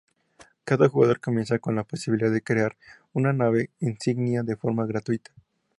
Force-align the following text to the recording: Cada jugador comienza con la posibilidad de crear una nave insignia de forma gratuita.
Cada 0.63 0.89
jugador 0.89 1.19
comienza 1.21 1.59
con 1.59 1.75
la 1.75 1.83
posibilidad 1.83 2.31
de 2.31 2.41
crear 2.41 2.75
una 3.13 3.33
nave 3.33 3.69
insignia 3.81 4.41
de 4.41 4.55
forma 4.55 4.87
gratuita. 4.87 5.31